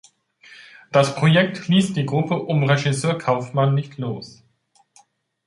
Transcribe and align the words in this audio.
Das 0.91 1.13
Projekt 1.13 1.67
ließ 1.67 1.93
die 1.93 2.07
Gruppe 2.07 2.33
um 2.41 2.63
Regisseur 2.63 3.19
Kaufman 3.19 3.75
nicht 3.75 3.99
los. 3.99 4.41